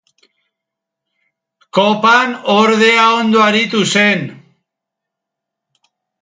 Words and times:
Kopan 1.77 2.33
ordea 2.55 3.05
ondo 3.19 3.45
aritu 3.49 3.83
zen. 3.97 4.25